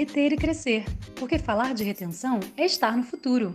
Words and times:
reter 0.00 0.32
e 0.32 0.36
crescer, 0.36 0.84
porque 1.14 1.38
falar 1.38 1.74
de 1.74 1.84
retenção 1.84 2.40
é 2.56 2.64
estar 2.64 2.96
no 2.96 3.02
futuro. 3.02 3.54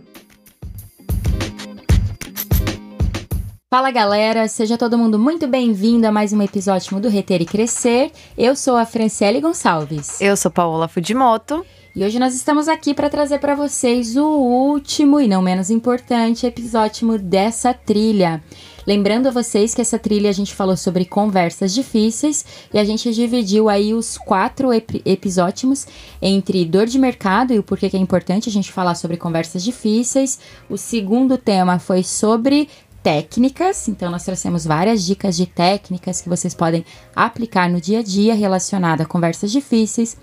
Fala 3.68 3.90
galera, 3.90 4.46
seja 4.46 4.78
todo 4.78 4.96
mundo 4.96 5.18
muito 5.18 5.48
bem-vindo 5.48 6.06
a 6.06 6.12
mais 6.12 6.32
um 6.32 6.40
episódio 6.40 7.00
do 7.00 7.08
Reter 7.08 7.42
e 7.42 7.44
Crescer. 7.44 8.12
Eu 8.38 8.54
sou 8.54 8.76
a 8.76 8.86
Franciele 8.86 9.40
Gonçalves. 9.40 10.20
Eu 10.20 10.36
sou 10.36 10.52
Paola 10.52 10.86
Fudimoto. 10.86 11.66
E 11.92 12.04
hoje 12.04 12.18
nós 12.20 12.32
estamos 12.32 12.68
aqui 12.68 12.94
para 12.94 13.10
trazer 13.10 13.40
para 13.40 13.56
vocês 13.56 14.16
o 14.16 14.24
último 14.24 15.18
e 15.18 15.26
não 15.26 15.42
menos 15.42 15.68
importante 15.68 16.46
episódio 16.46 17.18
dessa 17.18 17.74
trilha. 17.74 18.40
Lembrando 18.86 19.26
a 19.26 19.32
vocês 19.32 19.74
que 19.74 19.80
essa 19.80 19.98
trilha 19.98 20.30
a 20.30 20.32
gente 20.32 20.54
falou 20.54 20.76
sobre 20.76 21.04
conversas 21.04 21.74
difíceis 21.74 22.44
e 22.72 22.78
a 22.78 22.84
gente 22.84 23.12
dividiu 23.12 23.68
aí 23.68 23.92
os 23.92 24.16
quatro 24.16 24.72
ep 24.72 25.02
episódios 25.04 25.88
entre 26.22 26.64
dor 26.64 26.86
de 26.86 26.98
mercado 26.98 27.52
e 27.52 27.58
o 27.58 27.64
porquê 27.64 27.90
que 27.90 27.96
é 27.96 28.00
importante 28.00 28.48
a 28.48 28.52
gente 28.52 28.70
falar 28.70 28.94
sobre 28.94 29.16
conversas 29.16 29.64
difíceis. 29.64 30.38
O 30.70 30.76
segundo 30.76 31.36
tema 31.36 31.80
foi 31.80 32.04
sobre 32.04 32.68
técnicas, 33.06 33.86
então 33.86 34.10
nós 34.10 34.24
trouxemos 34.24 34.64
várias 34.64 35.04
dicas 35.04 35.36
de 35.36 35.46
técnicas 35.46 36.20
que 36.20 36.28
vocês 36.28 36.52
podem 36.54 36.84
aplicar 37.14 37.70
no 37.70 37.80
dia 37.80 38.00
a 38.00 38.02
dia 38.02 38.34
relacionada 38.34 39.04
a 39.04 39.06
conversas 39.06 39.52
difíceis. 39.52 40.16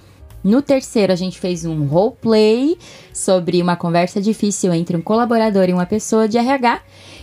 No 0.43 0.61
terceiro, 0.61 1.13
a 1.13 1.15
gente 1.15 1.39
fez 1.39 1.63
um 1.63 1.85
roleplay 1.85 2.77
sobre 3.13 3.61
uma 3.61 3.77
conversa 3.77 4.21
difícil 4.21 4.73
entre 4.73 4.97
um 4.97 5.01
colaborador 5.01 5.69
e 5.69 5.73
uma 5.73 5.85
pessoa 5.85 6.27
de 6.27 6.37
RH. 6.37 6.81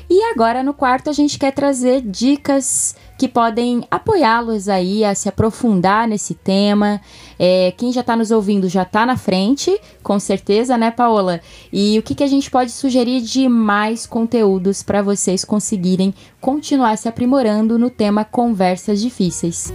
E 0.09 0.25
agora 0.33 0.63
no 0.63 0.75
quarto 0.75 1.11
a 1.11 1.13
gente 1.13 1.39
quer 1.39 1.53
trazer 1.53 2.01
dicas 2.01 2.97
que 3.17 3.29
podem 3.29 3.87
apoiá-los 3.91 4.69
aí 4.69 5.05
a 5.05 5.15
se 5.15 5.29
aprofundar 5.29 6.09
nesse 6.09 6.35
tema. 6.35 7.01
É, 7.39 7.73
quem 7.77 7.93
já 7.93 8.01
está 8.01 8.17
nos 8.17 8.31
ouvindo 8.31 8.69
já 8.69 8.83
está 8.83 9.05
na 9.05 9.17
frente, 9.17 9.79
com 10.03 10.19
certeza, 10.19 10.77
né, 10.79 10.91
Paola? 10.91 11.41
E 11.73 11.99
o 11.99 12.03
que, 12.03 12.15
que 12.15 12.25
a 12.25 12.27
gente 12.27 12.51
pode 12.51 12.73
sugerir 12.73 13.21
de 13.21 13.49
mais 13.49 14.07
conteúdos 14.07 14.83
para 14.83 15.03
vocês 15.03 15.45
conseguirem 15.45 16.15
continuar 16.41 16.97
se 16.97 17.09
aprimorando 17.09 17.79
no 17.79 17.91
tema 17.91 18.25
conversas 18.25 19.01
difíceis. 19.01 19.73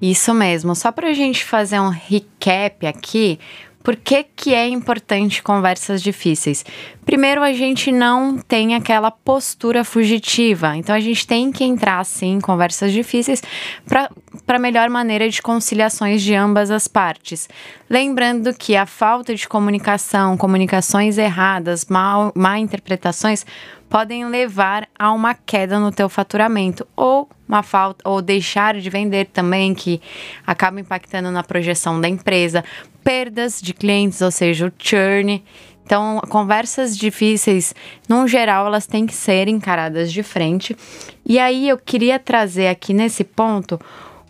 Isso 0.00 0.34
mesmo. 0.34 0.74
Só 0.74 0.92
para 0.92 1.08
a 1.08 1.14
gente 1.14 1.44
fazer 1.44 1.80
um 1.80 1.88
recap 1.88 2.86
aqui, 2.86 3.38
por 3.86 3.94
que, 3.94 4.24
que 4.34 4.52
é 4.52 4.66
importante 4.66 5.40
conversas 5.44 6.02
difíceis? 6.02 6.64
Primeiro, 7.04 7.40
a 7.40 7.52
gente 7.52 7.92
não 7.92 8.36
tem 8.36 8.74
aquela 8.74 9.12
postura 9.12 9.84
fugitiva, 9.84 10.76
então 10.76 10.92
a 10.92 10.98
gente 10.98 11.24
tem 11.24 11.52
que 11.52 11.62
entrar 11.62 12.04
sim 12.04 12.32
em 12.32 12.40
conversas 12.40 12.92
difíceis 12.92 13.40
para 13.86 14.58
melhor 14.58 14.90
maneira 14.90 15.30
de 15.30 15.40
conciliações 15.40 16.20
de 16.20 16.34
ambas 16.34 16.68
as 16.68 16.88
partes. 16.88 17.48
Lembrando 17.88 18.52
que 18.52 18.74
a 18.74 18.86
falta 18.86 19.32
de 19.36 19.46
comunicação, 19.46 20.36
comunicações 20.36 21.16
erradas, 21.16 21.84
mal, 21.84 22.32
má 22.34 22.58
interpretações 22.58 23.46
podem 23.88 24.26
levar 24.26 24.88
a 24.98 25.12
uma 25.12 25.34
queda 25.34 25.78
no 25.78 25.92
teu 25.92 26.08
faturamento 26.08 26.86
ou 26.96 27.28
uma 27.48 27.62
falta 27.62 28.08
ou 28.08 28.20
deixar 28.20 28.78
de 28.78 28.90
vender 28.90 29.26
também 29.26 29.74
que 29.74 30.00
acaba 30.46 30.80
impactando 30.80 31.30
na 31.30 31.42
projeção 31.42 32.00
da 32.00 32.08
empresa, 32.08 32.64
perdas 33.04 33.60
de 33.60 33.72
clientes, 33.72 34.20
ou 34.20 34.30
seja, 34.30 34.66
o 34.66 34.72
churn. 34.78 35.42
Então, 35.84 36.20
conversas 36.28 36.96
difíceis, 36.96 37.72
no 38.08 38.26
geral, 38.26 38.66
elas 38.66 38.88
têm 38.88 39.06
que 39.06 39.14
ser 39.14 39.46
encaradas 39.46 40.12
de 40.12 40.24
frente. 40.24 40.76
E 41.24 41.38
aí 41.38 41.68
eu 41.68 41.78
queria 41.78 42.18
trazer 42.18 42.66
aqui 42.66 42.92
nesse 42.92 43.22
ponto 43.22 43.80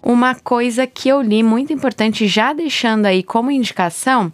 uma 0.06 0.36
coisa 0.36 0.86
que 0.86 1.08
eu 1.08 1.20
li 1.20 1.42
muito 1.42 1.72
importante, 1.72 2.28
já 2.28 2.52
deixando 2.52 3.06
aí 3.06 3.24
como 3.24 3.50
indicação, 3.50 4.32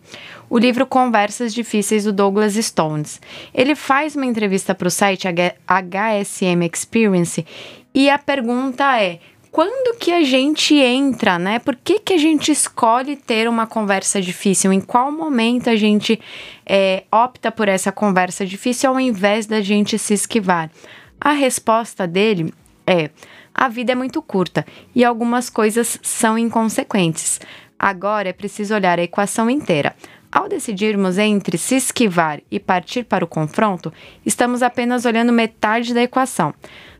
o 0.50 0.58
livro 0.58 0.84
Conversas 0.84 1.54
Difíceis 1.54 2.04
do 2.04 2.12
Douglas 2.12 2.56
Stones. 2.56 3.18
Ele 3.54 3.74
faz 3.74 4.14
uma 4.14 4.26
entrevista 4.26 4.74
para 4.74 4.86
o 4.86 4.90
site 4.90 5.26
HSM 5.26 6.68
Experience 6.70 7.46
e 7.94 8.10
a 8.10 8.18
pergunta 8.18 9.00
é: 9.00 9.18
quando 9.50 9.96
que 9.96 10.12
a 10.12 10.22
gente 10.22 10.74
entra, 10.74 11.38
né? 11.38 11.58
Por 11.58 11.74
que, 11.74 12.00
que 12.00 12.12
a 12.12 12.18
gente 12.18 12.52
escolhe 12.52 13.16
ter 13.16 13.48
uma 13.48 13.66
conversa 13.66 14.20
difícil? 14.20 14.74
Em 14.74 14.80
qual 14.80 15.10
momento 15.10 15.70
a 15.70 15.76
gente 15.76 16.20
é, 16.66 17.04
opta 17.10 17.50
por 17.50 17.66
essa 17.66 17.90
conversa 17.90 18.44
difícil 18.44 18.90
ao 18.90 19.00
invés 19.00 19.46
da 19.46 19.62
gente 19.62 19.98
se 19.98 20.12
esquivar? 20.12 20.70
A 21.18 21.32
resposta 21.32 22.06
dele 22.06 22.52
é: 22.86 23.08
a 23.54 23.68
vida 23.68 23.92
é 23.92 23.94
muito 23.94 24.20
curta 24.22 24.64
e 24.94 25.04
algumas 25.04 25.48
coisas 25.50 25.98
são 26.02 26.38
inconsequentes. 26.38 27.40
Agora 27.78 28.28
é 28.28 28.32
preciso 28.32 28.74
olhar 28.74 28.98
a 28.98 29.02
equação 29.02 29.50
inteira. 29.50 29.94
Ao 30.30 30.48
decidirmos 30.48 31.18
entre 31.18 31.58
se 31.58 31.76
esquivar 31.76 32.40
e 32.50 32.58
partir 32.58 33.04
para 33.04 33.24
o 33.24 33.28
confronto, 33.28 33.92
estamos 34.24 34.62
apenas 34.62 35.04
olhando 35.04 35.32
metade 35.32 35.92
da 35.92 36.02
equação. 36.02 36.54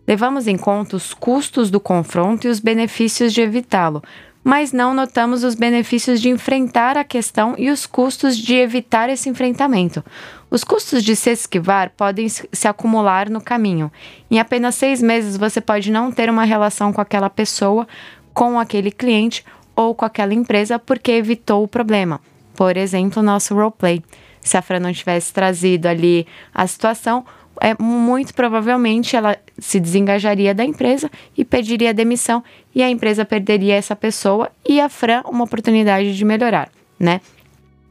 Levamos 0.07 0.47
em 0.47 0.59
conta 0.59 0.97
os 0.97 1.15
custos 1.15 1.71
do 1.71 1.81
confronto 1.81 2.47
e 2.47 2.51
os 2.51 2.61
benefícios 2.61 3.33
de 3.33 3.41
evitá-lo, 3.41 4.03
mas 4.45 4.73
não 4.73 4.93
notamos 4.93 5.45
os 5.45 5.55
benefícios 5.55 6.21
de 6.21 6.29
enfrentar 6.29 6.97
a 6.97 7.05
questão 7.05 7.55
e 7.57 7.71
os 7.71 7.87
custos 7.87 8.37
de 8.37 8.55
evitar 8.55 9.09
esse 9.09 9.29
enfrentamento. 9.29 10.05
Os 10.51 10.65
custos 10.65 11.03
de 11.03 11.15
se 11.15 11.31
esquivar 11.31 11.91
podem 11.97 12.29
se 12.29 12.69
acumular 12.69 13.31
no 13.31 13.41
caminho. 13.41 13.91
Em 14.31 14.39
apenas 14.39 14.75
seis 14.75 15.01
meses, 15.01 15.37
você 15.37 15.61
pode 15.61 15.91
não 15.91 16.11
ter 16.11 16.29
uma 16.29 16.45
relação 16.45 16.93
com 16.93 17.01
aquela 17.01 17.31
pessoa, 17.31 17.87
com 18.35 18.59
aquele 18.59 18.91
cliente 18.91 19.45
ou 19.75 19.95
com 19.95 20.05
aquela 20.05 20.35
empresa 20.35 20.79
porque 20.79 21.13
evitou 21.13 21.63
o 21.63 21.69
problema. 21.69 22.21
Por 22.55 22.77
exemplo, 22.77 23.23
nosso 23.23 23.55
roleplay. 23.55 24.03
Se 24.41 24.57
a 24.57 24.63
Fran 24.63 24.81
não 24.81 24.93
tivesse 24.93 25.33
trazido 25.33 25.87
ali 25.87 26.27
a 26.53 26.67
situação, 26.67 27.25
é, 27.63 27.81
muito 27.81 28.35
provavelmente 28.35 29.15
ela 29.15 29.39
se 29.57 29.79
desengajaria 29.79 30.53
da 30.53 30.65
empresa 30.65 31.09
e 31.39 31.45
pediria 31.45 31.95
demissão 31.95 32.43
e 32.75 32.83
a 32.83 32.91
empresa 32.91 33.25
perderia 33.25 33.77
essa 33.77 33.95
pessoa 33.95 34.51
e 34.69 34.81
a 34.81 34.89
Fran 34.89 35.23
uma 35.27 35.45
oportunidade 35.45 36.17
de 36.17 36.25
melhorar, 36.25 36.69
né? 36.99 37.21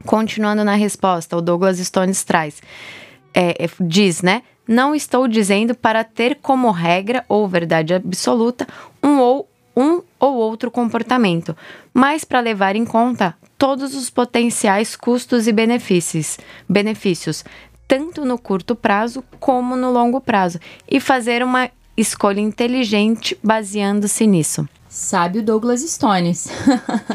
Continuando 0.04 0.62
na 0.62 0.74
resposta, 0.74 1.38
o 1.38 1.40
Douglas 1.40 1.78
Stones 1.78 2.22
traz, 2.22 2.60
é, 3.32 3.64
é, 3.64 3.70
diz, 3.80 4.20
né? 4.20 4.42
Não 4.68 4.94
estou 4.94 5.26
dizendo 5.26 5.74
para 5.74 6.04
ter 6.04 6.36
como 6.42 6.70
regra 6.70 7.24
ou 7.26 7.48
verdade 7.48 7.94
absoluta 7.94 8.66
um 9.02 9.20
ou 9.20 9.48
um 9.74 10.02
ou 10.20 10.34
outro 10.34 10.70
comportamento, 10.70 11.56
mas 11.94 12.24
para 12.24 12.40
levar 12.40 12.76
em 12.76 12.84
conta 12.84 13.34
todos 13.56 13.94
os 13.94 14.10
potenciais 14.10 14.94
custos 14.94 15.46
e 15.46 15.52
benefícios, 15.52 16.36
benefícios, 16.68 17.42
tanto 17.92 18.24
no 18.24 18.38
curto 18.38 18.74
prazo 18.74 19.22
como 19.38 19.76
no 19.76 19.92
longo 19.92 20.18
prazo, 20.18 20.58
e 20.90 20.98
fazer 20.98 21.42
uma 21.42 21.68
escolha 21.94 22.40
inteligente 22.40 23.38
baseando-se 23.44 24.26
nisso. 24.26 24.66
Sabe 24.88 25.40
o 25.40 25.42
Douglas 25.42 25.82
Stones. 25.82 26.48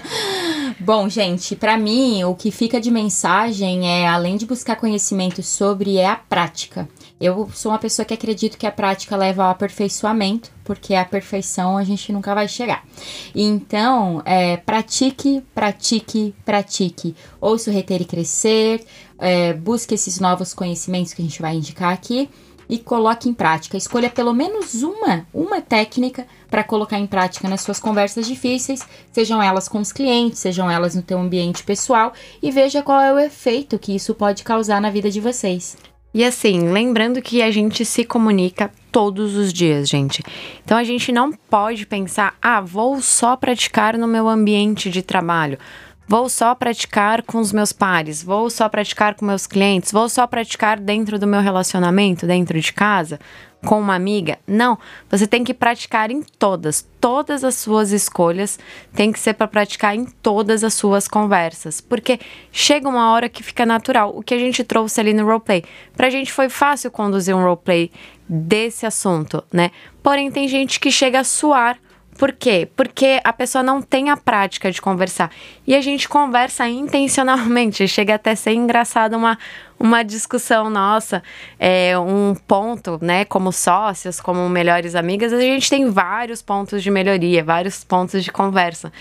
Bom, 0.79 1.09
gente, 1.09 1.55
para 1.55 1.79
mim 1.79 2.23
o 2.25 2.35
que 2.35 2.51
fica 2.51 2.79
de 2.79 2.91
mensagem 2.91 3.89
é, 3.89 4.07
além 4.07 4.37
de 4.37 4.45
buscar 4.45 4.75
conhecimento 4.75 5.41
sobre, 5.41 5.97
é 5.97 6.05
a 6.05 6.15
prática. 6.15 6.87
Eu 7.19 7.49
sou 7.51 7.71
uma 7.71 7.79
pessoa 7.79 8.05
que 8.05 8.13
acredito 8.13 8.57
que 8.57 8.67
a 8.67 8.71
prática 8.71 9.15
leva 9.15 9.43
ao 9.43 9.49
aperfeiçoamento, 9.49 10.51
porque 10.63 10.93
a 10.93 11.03
perfeição 11.03 11.75
a 11.75 11.83
gente 11.83 12.13
nunca 12.13 12.35
vai 12.35 12.47
chegar. 12.47 12.85
Então, 13.33 14.21
é, 14.23 14.57
pratique, 14.57 15.43
pratique, 15.53 16.35
pratique. 16.45 17.15
Ouça 17.41 17.71
o 17.71 17.73
reter 17.73 18.01
e 18.01 18.05
crescer, 18.05 18.85
é, 19.17 19.53
busque 19.53 19.95
esses 19.95 20.19
novos 20.19 20.53
conhecimentos 20.53 21.13
que 21.13 21.21
a 21.21 21.25
gente 21.25 21.41
vai 21.41 21.55
indicar 21.55 21.91
aqui 21.91 22.29
e 22.69 22.77
coloque 22.77 23.27
em 23.27 23.33
prática. 23.33 23.77
Escolha 23.77 24.09
pelo 24.09 24.33
menos 24.33 24.83
uma, 24.83 25.25
uma 25.33 25.59
técnica 25.59 26.27
para 26.49 26.63
colocar 26.63 26.99
em 26.99 27.07
prática 27.07 27.47
nas 27.49 27.61
suas 27.61 27.79
conversas 27.79 28.27
difíceis, 28.27 28.81
sejam 29.11 29.41
elas 29.41 29.67
com 29.67 29.79
os 29.79 29.91
clientes, 29.91 30.39
sejam 30.39 30.69
elas 30.69 30.93
no 30.93 31.01
teu 31.01 31.19
ambiente 31.19 31.63
pessoal 31.63 32.13
e 32.41 32.51
veja 32.51 32.83
qual 32.83 33.01
é 33.01 33.11
o 33.11 33.19
efeito 33.19 33.79
que 33.79 33.95
isso 33.95 34.13
pode 34.13 34.43
causar 34.43 34.79
na 34.79 34.89
vida 34.89 35.09
de 35.09 35.19
vocês. 35.19 35.77
E 36.17 36.23
assim, 36.23 36.71
lembrando 36.71 37.21
que 37.21 37.43
a 37.43 37.51
gente 37.51 37.85
se 37.85 38.03
comunica 38.03 38.71
todos 38.91 39.35
os 39.35 39.53
dias, 39.53 39.87
gente. 39.87 40.23
Então 40.65 40.75
a 40.75 40.83
gente 40.83 41.11
não 41.11 41.31
pode 41.31 41.85
pensar, 41.85 42.35
ah, 42.41 42.59
vou 42.59 42.99
só 43.03 43.35
praticar 43.35 43.95
no 43.95 44.07
meu 44.07 44.27
ambiente 44.27 44.89
de 44.89 45.03
trabalho. 45.03 45.59
Vou 46.07 46.29
só 46.29 46.55
praticar 46.55 47.21
com 47.21 47.39
os 47.39 47.51
meus 47.51 47.73
pares, 47.73 48.23
vou 48.23 48.49
só 48.49 48.69
praticar 48.69 49.15
com 49.15 49.25
meus 49.25 49.45
clientes, 49.45 49.91
vou 49.91 50.07
só 50.07 50.25
praticar 50.25 50.79
dentro 50.79 51.19
do 51.19 51.27
meu 51.27 51.41
relacionamento, 51.41 52.25
dentro 52.25 52.59
de 52.59 52.71
casa, 52.71 53.19
com 53.65 53.79
uma 53.79 53.95
amiga. 53.95 54.39
Não, 54.47 54.77
você 55.09 55.27
tem 55.27 55.43
que 55.43 55.53
praticar 55.53 56.09
em 56.09 56.21
todas. 56.21 56.87
Todas 57.01 57.43
as 57.43 57.55
suas 57.55 57.91
escolhas 57.91 58.57
tem 58.93 59.11
que 59.11 59.19
ser 59.19 59.33
para 59.33 59.47
praticar 59.47 59.95
em 59.95 60.05
todas 60.05 60.63
as 60.63 60.73
suas 60.73 61.07
conversas, 61.07 61.81
porque 61.81 62.19
chega 62.51 62.87
uma 62.87 63.11
hora 63.11 63.27
que 63.27 63.43
fica 63.43 63.65
natural. 63.65 64.15
O 64.15 64.23
que 64.23 64.33
a 64.33 64.39
gente 64.39 64.63
trouxe 64.63 65.01
ali 65.01 65.13
no 65.13 65.25
roleplay, 65.25 65.63
pra 65.95 66.09
gente 66.09 66.31
foi 66.31 66.47
fácil 66.47 66.89
conduzir 66.89 67.35
um 67.35 67.43
roleplay 67.43 67.91
desse 68.29 68.85
assunto, 68.85 69.43
né? 69.51 69.71
Porém 70.01 70.31
tem 70.31 70.47
gente 70.47 70.79
que 70.79 70.91
chega 70.91 71.19
a 71.19 71.23
suar 71.23 71.77
por 72.17 72.31
quê? 72.31 72.67
Porque 72.75 73.21
a 73.23 73.31
pessoa 73.31 73.63
não 73.63 73.81
tem 73.81 74.09
a 74.09 74.17
prática 74.17 74.71
de 74.71 74.81
conversar. 74.81 75.31
E 75.65 75.75
a 75.75 75.81
gente 75.81 76.09
conversa 76.09 76.67
intencionalmente. 76.67 77.85
Chega 77.87 78.15
até 78.15 78.31
a 78.31 78.35
ser 78.35 78.53
engraçado 78.53 79.15
uma, 79.15 79.37
uma 79.79 80.03
discussão 80.03 80.69
nossa, 80.69 81.21
é, 81.59 81.97
um 81.97 82.35
ponto, 82.35 82.97
né? 83.01 83.23
Como 83.25 83.51
sócios, 83.51 84.19
como 84.19 84.49
melhores 84.49 84.95
amigas, 84.95 85.31
a 85.31 85.39
gente 85.39 85.69
tem 85.69 85.89
vários 85.89 86.41
pontos 86.41 86.81
de 86.81 86.89
melhoria, 86.89 87.43
vários 87.43 87.83
pontos 87.83 88.23
de 88.23 88.31
conversa. 88.31 88.91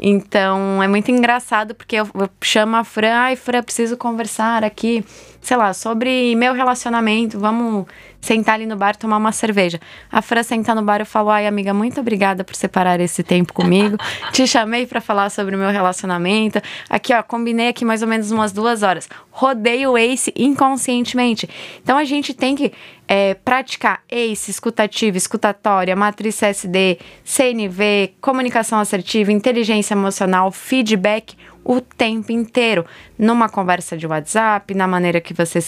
Então 0.00 0.82
é 0.82 0.86
muito 0.86 1.10
engraçado 1.10 1.74
porque 1.74 1.96
eu, 1.96 2.08
eu 2.14 2.30
chamo 2.40 2.76
a 2.76 2.84
Fran, 2.84 3.14
ai, 3.14 3.36
Fran, 3.36 3.62
preciso 3.62 3.96
conversar 3.96 4.62
aqui, 4.62 5.04
sei 5.40 5.56
lá, 5.56 5.74
sobre 5.74 6.36
meu 6.36 6.54
relacionamento, 6.54 7.38
vamos 7.38 7.86
sentar 8.20 8.56
ali 8.56 8.66
no 8.66 8.76
bar 8.76 8.96
tomar 8.96 9.16
uma 9.16 9.32
cerveja. 9.32 9.80
A 10.10 10.22
Fran 10.22 10.42
senta 10.42 10.74
no 10.74 10.82
bar 10.82 11.00
e 11.00 11.04
falou: 11.04 11.30
Ai, 11.30 11.46
amiga, 11.46 11.72
muito 11.74 12.00
obrigada 12.00 12.44
por 12.44 12.54
separar 12.54 13.00
esse 13.00 13.22
tempo 13.22 13.52
comigo. 13.52 13.96
Te 14.32 14.46
chamei 14.46 14.86
para 14.86 15.00
falar 15.00 15.30
sobre 15.30 15.56
o 15.56 15.58
meu 15.58 15.70
relacionamento. 15.70 16.60
Aqui, 16.88 17.12
ó, 17.12 17.22
combinei 17.22 17.68
aqui 17.68 17.84
mais 17.84 18.02
ou 18.02 18.08
menos 18.08 18.30
umas 18.30 18.52
duas 18.52 18.82
horas. 18.82 19.08
Rodei 19.38 19.86
o 19.86 19.96
Ace 19.96 20.32
inconscientemente. 20.36 21.48
Então 21.80 21.96
a 21.96 22.02
gente 22.02 22.34
tem 22.34 22.56
que 22.56 22.72
é, 23.06 23.34
praticar 23.34 24.02
ACE, 24.10 24.50
escutativa, 24.50 25.16
escutatória, 25.16 25.94
matriz 25.94 26.36
CSD, 26.36 26.98
CNV, 27.24 28.14
comunicação 28.20 28.80
assertiva, 28.80 29.30
inteligência 29.30 29.94
emocional, 29.94 30.50
feedback 30.50 31.36
o 31.64 31.80
tempo 31.80 32.32
inteiro. 32.32 32.84
Numa 33.16 33.48
conversa 33.48 33.96
de 33.96 34.08
WhatsApp, 34.08 34.74
na 34.74 34.88
maneira 34.88 35.20
que 35.20 35.32
você, 35.32 35.60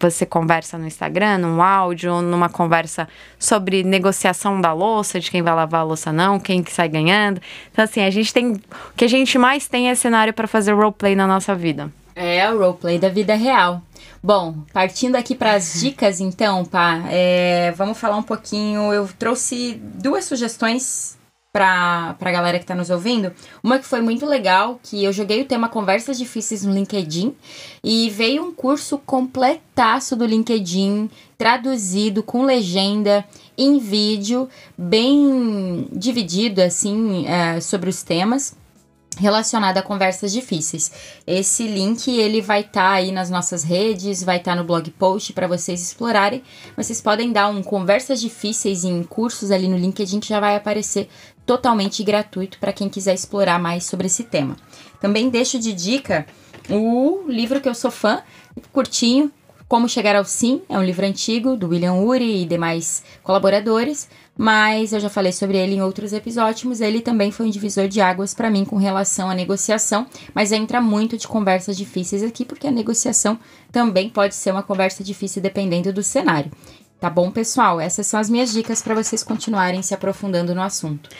você 0.00 0.24
conversa 0.24 0.78
no 0.78 0.86
Instagram, 0.86 1.36
num 1.36 1.60
áudio, 1.60 2.22
numa 2.22 2.48
conversa 2.48 3.06
sobre 3.38 3.82
negociação 3.82 4.58
da 4.58 4.72
louça, 4.72 5.20
de 5.20 5.30
quem 5.30 5.42
vai 5.42 5.54
lavar 5.54 5.82
a 5.82 5.84
louça 5.84 6.10
não, 6.10 6.40
quem 6.40 6.62
que 6.62 6.72
sai 6.72 6.88
ganhando. 6.88 7.42
Então, 7.70 7.84
assim, 7.84 8.00
a 8.00 8.10
gente 8.10 8.32
tem. 8.32 8.52
O 8.52 8.60
que 8.96 9.04
a 9.04 9.08
gente 9.08 9.36
mais 9.36 9.68
tem 9.68 9.90
é 9.90 9.94
cenário 9.94 10.32
para 10.32 10.48
fazer 10.48 10.72
roleplay 10.72 11.14
na 11.14 11.26
nossa 11.26 11.54
vida. 11.54 11.92
É, 12.20 12.50
o 12.50 12.58
roleplay 12.58 12.98
da 12.98 13.08
vida 13.08 13.36
real. 13.36 13.80
Bom, 14.20 14.64
partindo 14.72 15.14
aqui 15.14 15.36
para 15.36 15.54
as 15.54 15.74
dicas, 15.78 16.20
então, 16.20 16.64
pá, 16.64 17.04
é, 17.08 17.72
vamos 17.76 17.96
falar 17.96 18.16
um 18.16 18.24
pouquinho. 18.24 18.92
Eu 18.92 19.08
trouxe 19.16 19.80
duas 19.80 20.24
sugestões 20.24 21.16
para 21.52 22.16
a 22.20 22.30
galera 22.32 22.58
que 22.58 22.64
está 22.64 22.74
nos 22.74 22.90
ouvindo. 22.90 23.32
Uma 23.62 23.78
que 23.78 23.86
foi 23.86 24.00
muito 24.00 24.26
legal, 24.26 24.80
que 24.82 25.04
eu 25.04 25.12
joguei 25.12 25.42
o 25.42 25.44
tema 25.44 25.68
Conversas 25.68 26.18
Difíceis 26.18 26.64
no 26.64 26.74
LinkedIn 26.74 27.32
e 27.84 28.10
veio 28.10 28.42
um 28.42 28.52
curso 28.52 28.98
completaço 28.98 30.16
do 30.16 30.26
LinkedIn, 30.26 31.08
traduzido 31.38 32.20
com 32.24 32.42
legenda 32.42 33.24
em 33.56 33.78
vídeo, 33.78 34.48
bem 34.76 35.86
dividido 35.92 36.60
assim 36.60 37.26
é, 37.28 37.60
sobre 37.60 37.88
os 37.88 38.02
temas 38.02 38.56
relacionada 39.18 39.80
a 39.80 39.82
conversas 39.82 40.32
difíceis. 40.32 40.90
Esse 41.26 41.66
link 41.66 42.08
ele 42.08 42.40
vai 42.40 42.60
estar 42.60 42.72
tá 42.72 42.92
aí 42.92 43.12
nas 43.12 43.28
nossas 43.28 43.62
redes, 43.62 44.22
vai 44.22 44.38
estar 44.38 44.52
tá 44.52 44.56
no 44.56 44.64
blog 44.64 44.90
post 44.92 45.32
para 45.32 45.46
vocês 45.46 45.82
explorarem. 45.82 46.42
Vocês 46.76 47.00
podem 47.00 47.32
dar 47.32 47.48
um 47.48 47.62
conversas 47.62 48.20
difíceis 48.20 48.84
em 48.84 49.02
cursos 49.02 49.50
ali 49.50 49.68
no 49.68 49.76
LinkedIn 49.76 50.20
que 50.20 50.28
já 50.28 50.40
vai 50.40 50.56
aparecer 50.56 51.08
totalmente 51.44 52.02
gratuito 52.04 52.58
para 52.58 52.72
quem 52.72 52.88
quiser 52.88 53.14
explorar 53.14 53.58
mais 53.58 53.84
sobre 53.84 54.06
esse 54.06 54.24
tema. 54.24 54.56
Também 55.00 55.28
deixo 55.28 55.58
de 55.58 55.72
dica 55.72 56.26
o 56.70 57.24
livro 57.26 57.60
que 57.60 57.68
eu 57.68 57.74
sou 57.74 57.90
fã, 57.90 58.22
curtinho, 58.72 59.32
como 59.68 59.86
Chegar 59.86 60.16
ao 60.16 60.24
Sim, 60.24 60.62
é 60.66 60.78
um 60.78 60.82
livro 60.82 61.04
antigo 61.04 61.54
do 61.54 61.68
William 61.68 61.92
Ury 61.92 62.42
e 62.42 62.46
demais 62.46 63.02
colaboradores, 63.22 64.08
mas 64.38 64.92
eu 64.92 65.00
já 65.00 65.10
falei 65.10 65.32
sobre 65.32 65.58
ele 65.58 65.74
em 65.74 65.82
outros 65.82 66.12
episódios. 66.12 66.80
Ele 66.80 67.00
também 67.00 67.32
foi 67.32 67.46
um 67.46 67.50
divisor 67.50 67.88
de 67.88 68.00
águas 68.00 68.32
para 68.32 68.48
mim 68.48 68.64
com 68.64 68.76
relação 68.76 69.28
à 69.28 69.34
negociação, 69.34 70.06
mas 70.32 70.52
entra 70.52 70.80
muito 70.80 71.18
de 71.18 71.26
conversas 71.26 71.76
difíceis 71.76 72.22
aqui, 72.22 72.44
porque 72.44 72.68
a 72.68 72.70
negociação 72.70 73.36
também 73.72 74.08
pode 74.08 74.36
ser 74.36 74.52
uma 74.52 74.62
conversa 74.62 75.02
difícil 75.02 75.42
dependendo 75.42 75.92
do 75.92 76.04
cenário. 76.04 76.52
Tá 77.00 77.10
bom, 77.10 77.32
pessoal? 77.32 77.80
Essas 77.80 78.06
são 78.06 78.20
as 78.20 78.30
minhas 78.30 78.52
dicas 78.52 78.80
para 78.80 78.94
vocês 78.94 79.24
continuarem 79.24 79.82
se 79.82 79.92
aprofundando 79.92 80.54
no 80.54 80.62
assunto. 80.62 81.10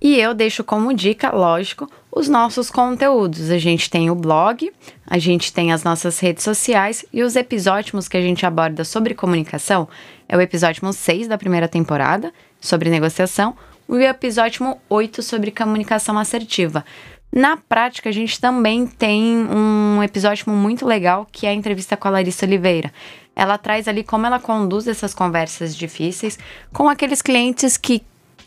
E 0.00 0.20
eu 0.20 0.34
deixo 0.34 0.62
como 0.62 0.92
dica, 0.92 1.30
lógico, 1.30 1.90
os 2.12 2.28
nossos 2.28 2.70
conteúdos. 2.70 3.50
A 3.50 3.58
gente 3.58 3.88
tem 3.88 4.10
o 4.10 4.14
blog, 4.14 4.70
a 5.06 5.18
gente 5.18 5.52
tem 5.52 5.72
as 5.72 5.82
nossas 5.82 6.18
redes 6.18 6.44
sociais 6.44 7.04
e 7.12 7.22
os 7.22 7.36
episódios 7.36 8.06
que 8.06 8.16
a 8.16 8.20
gente 8.20 8.44
aborda 8.44 8.84
sobre 8.84 9.14
comunicação 9.14 9.88
é 10.28 10.36
o 10.36 10.40
episódio 10.40 10.92
6 10.92 11.28
da 11.28 11.38
primeira 11.38 11.68
temporada, 11.68 12.32
sobre 12.60 12.90
negociação, 12.90 13.56
e 13.88 13.92
o 13.92 14.00
episódio 14.00 14.76
8 14.88 15.22
sobre 15.22 15.50
comunicação 15.50 16.18
assertiva. 16.18 16.84
Na 17.32 17.56
prática, 17.56 18.08
a 18.08 18.12
gente 18.12 18.40
também 18.40 18.86
tem 18.86 19.46
um 19.46 20.02
episódio 20.02 20.50
muito 20.50 20.86
legal 20.86 21.26
que 21.30 21.46
é 21.46 21.50
a 21.50 21.54
entrevista 21.54 21.96
com 21.96 22.08
a 22.08 22.10
Larissa 22.10 22.46
Oliveira. 22.46 22.92
Ela 23.34 23.58
traz 23.58 23.86
ali 23.86 24.02
como 24.02 24.26
ela 24.26 24.40
conduz 24.40 24.88
essas 24.88 25.12
conversas 25.12 25.76
difíceis 25.76 26.38
com 26.72 26.88
aqueles 26.88 27.20
clientes 27.20 27.76
que 27.76 28.02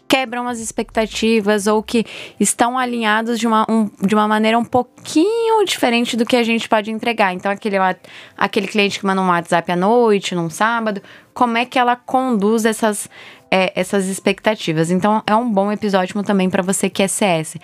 quebram 0.10 0.48
as 0.48 0.58
expectativas 0.60 1.68
ou 1.68 1.84
que 1.84 2.04
estão 2.40 2.80
alinhados 2.80 3.38
de 3.38 3.46
uma, 3.46 3.64
um, 3.70 3.88
de 4.02 4.16
uma 4.16 4.28
maneira 4.28 4.58
um 4.58 4.66
pouquinho 4.66 5.64
diferente 5.64 6.18
do 6.18 6.26
que 6.26 6.36
a 6.36 6.42
gente 6.42 6.68
pode 6.68 6.90
entregar. 6.90 7.32
Então, 7.32 7.52
aquele, 7.52 7.78
aquele 8.36 8.68
cliente 8.68 9.00
que 9.00 9.06
manda 9.06 9.22
um 9.22 9.28
WhatsApp 9.28 9.72
à 9.72 9.76
noite, 9.76 10.34
num 10.34 10.50
sábado, 10.50 11.00
como 11.32 11.60
é 11.60 11.64
que 11.64 11.78
ela 11.78 11.96
conduz 11.96 12.66
essas, 12.66 13.08
é, 13.52 13.72
essas 13.76 14.08
expectativas? 14.08 14.92
Então, 14.92 15.24
é 15.26 15.36
um 15.36 15.52
bom 15.52 15.72
episódio 15.72 16.22
também 16.24 16.50
para 16.50 16.64
você 16.64 16.90
que 16.90 17.04
é 17.04 17.08
CS. 17.08 17.58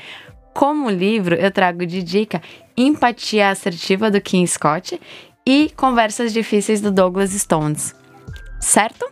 Como 0.53 0.89
livro, 0.89 1.35
eu 1.35 1.51
trago 1.51 1.85
de 1.85 2.01
dica 2.01 2.41
Empatia 2.77 3.49
Assertiva 3.49 4.09
do 4.09 4.21
Kim 4.21 4.45
Scott 4.47 4.99
e 5.45 5.71
Conversas 5.75 6.31
Difíceis 6.31 6.81
do 6.81 6.91
Douglas 6.91 7.31
Stones. 7.31 7.93
Certo? 8.59 9.05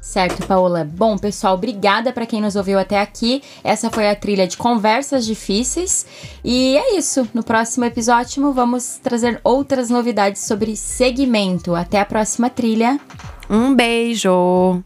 Certo, 0.00 0.46
Paola. 0.46 0.84
Bom, 0.84 1.16
pessoal, 1.16 1.54
obrigada 1.54 2.12
para 2.12 2.26
quem 2.26 2.40
nos 2.40 2.54
ouviu 2.54 2.78
até 2.78 3.00
aqui. 3.00 3.42
Essa 3.64 3.90
foi 3.90 4.08
a 4.08 4.14
trilha 4.14 4.46
de 4.46 4.56
conversas 4.56 5.24
difíceis. 5.24 6.06
E 6.44 6.76
é 6.76 6.96
isso. 6.96 7.26
No 7.32 7.42
próximo 7.42 7.86
episódio 7.86 8.52
vamos 8.52 9.00
trazer 9.02 9.40
outras 9.42 9.88
novidades 9.88 10.42
sobre 10.42 10.76
segmento. 10.76 11.74
Até 11.74 11.98
a 11.98 12.04
próxima 12.04 12.50
trilha. 12.50 13.00
Um 13.48 13.74
beijo. 13.74 14.84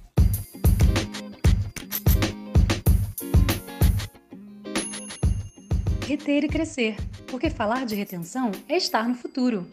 E 6.30 6.46
crescer, 6.46 6.94
porque 7.26 7.48
falar 7.48 7.86
de 7.86 7.94
retenção 7.94 8.52
é 8.68 8.76
estar 8.76 9.08
no 9.08 9.14
futuro. 9.14 9.66